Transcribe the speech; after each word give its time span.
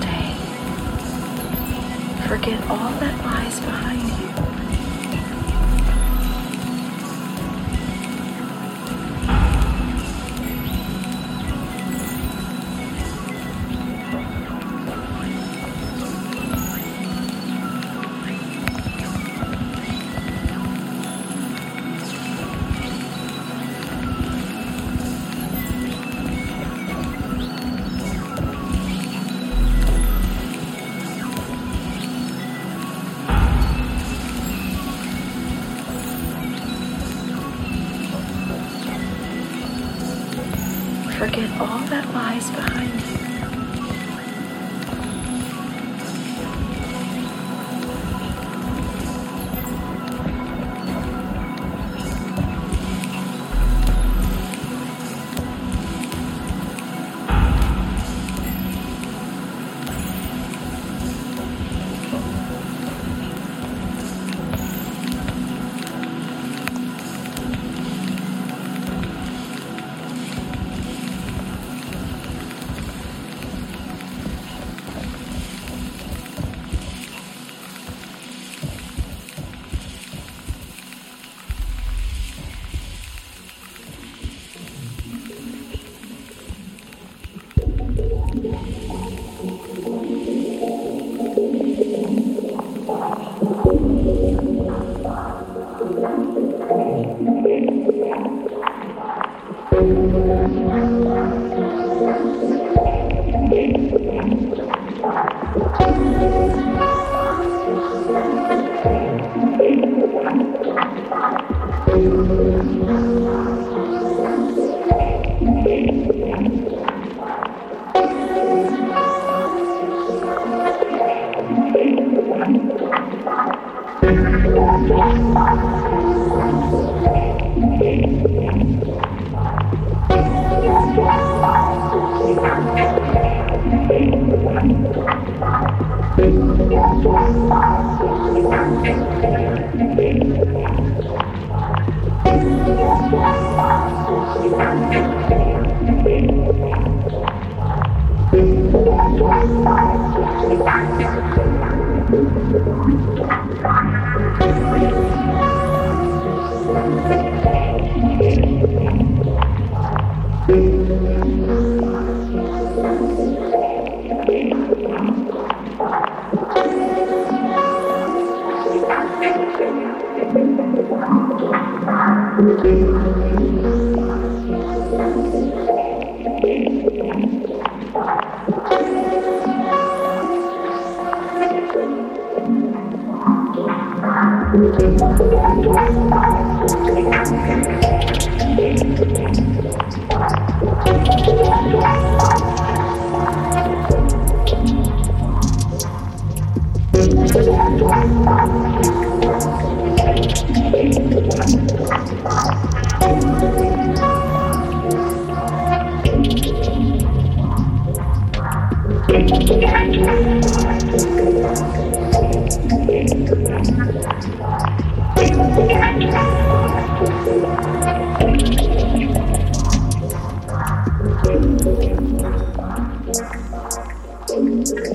day. 0.00 0.34
Forget 2.28 2.60
all 2.70 2.90
that 3.00 3.24
lies 3.24 3.60
behind 3.60 4.02
you. 4.20 4.55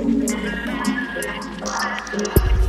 Thank 0.02 0.32
you. 2.56 2.61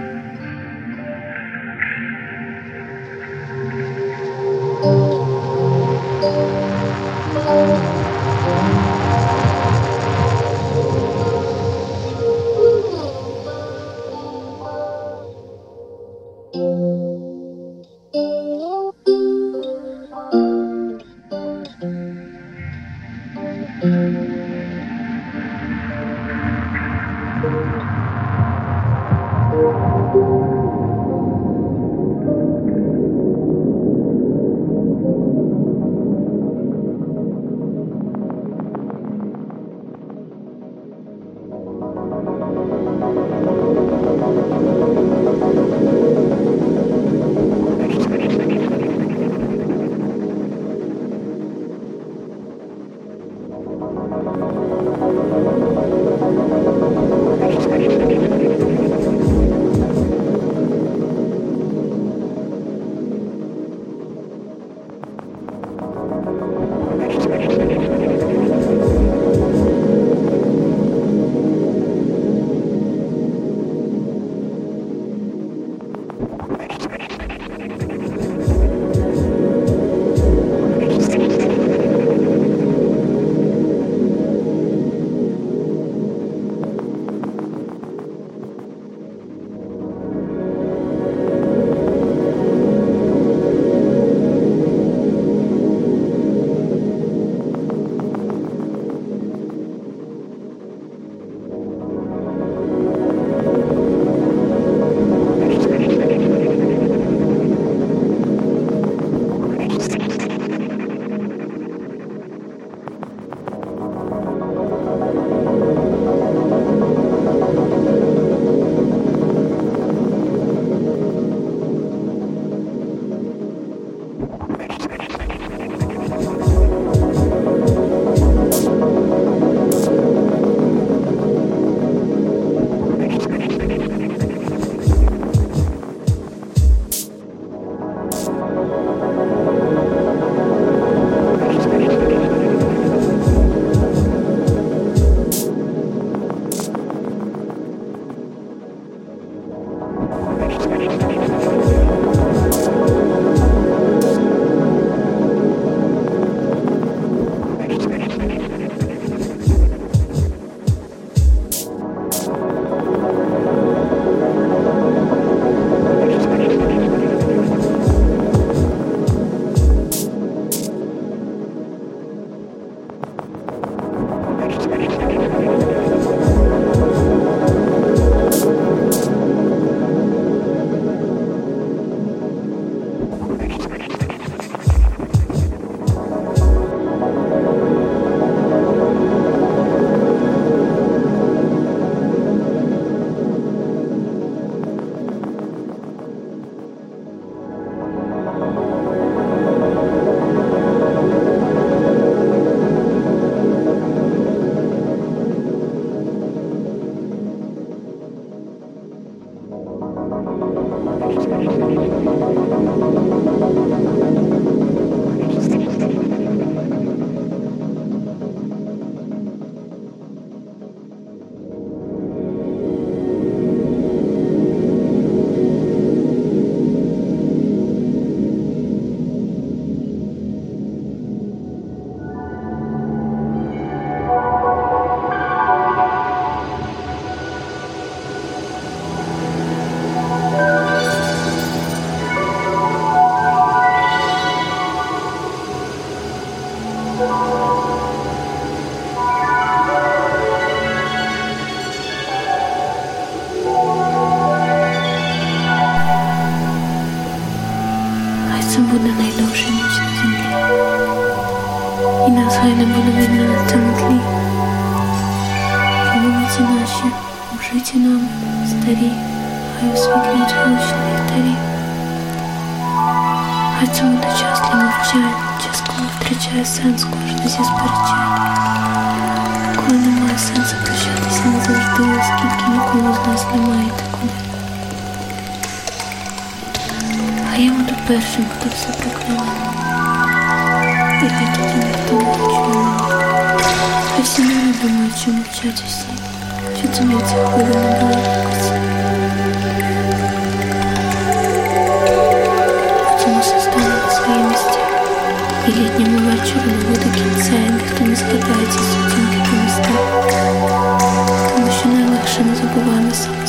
nos 312.24 312.40
empurramos. 312.40 313.19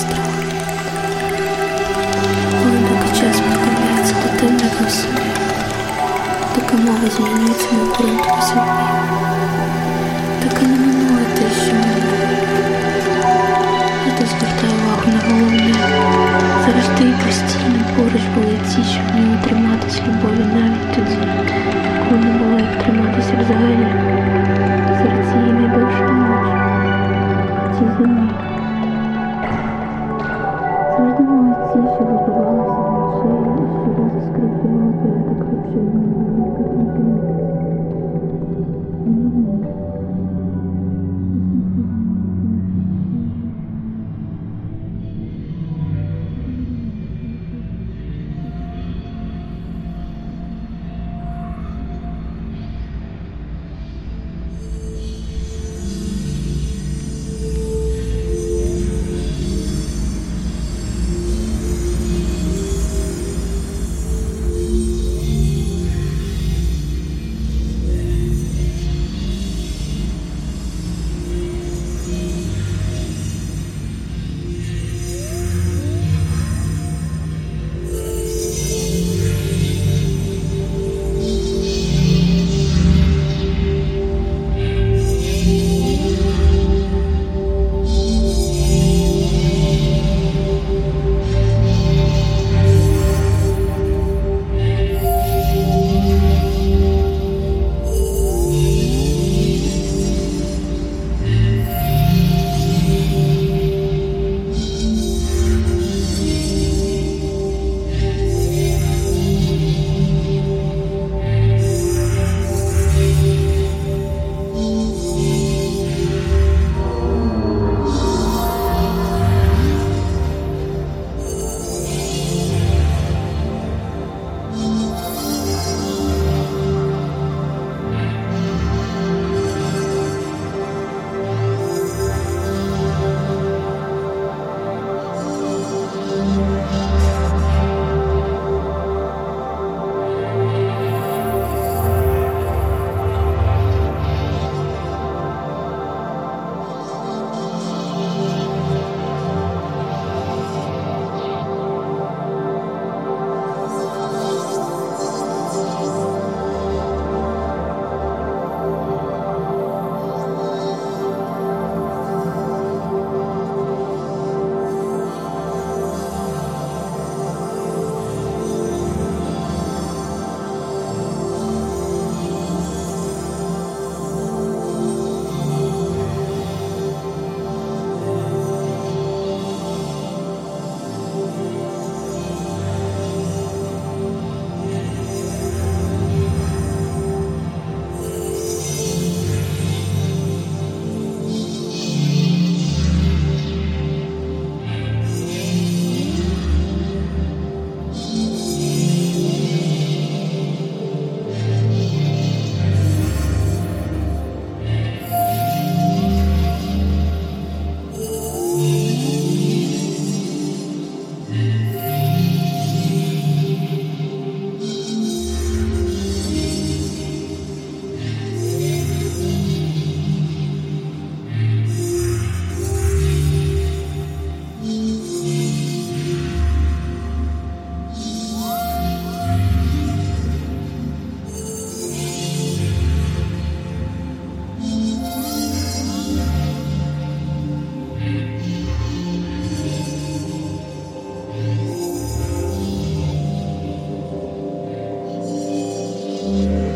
Thank. 246.31 246.70